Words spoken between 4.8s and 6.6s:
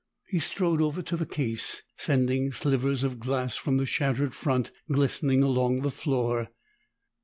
glistening along the floor.